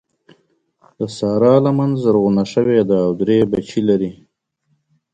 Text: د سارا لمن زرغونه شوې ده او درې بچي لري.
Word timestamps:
د 0.97 0.99
سارا 1.17 1.53
لمن 1.65 1.91
زرغونه 2.01 2.43
شوې 2.53 2.79
ده 2.89 2.97
او 3.05 3.11
درې 3.21 3.37
بچي 3.51 3.81
لري. 3.89 4.11